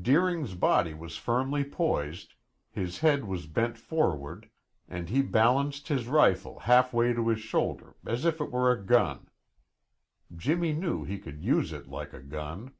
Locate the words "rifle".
6.06-6.60